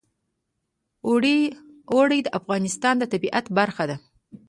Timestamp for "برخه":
3.57-3.83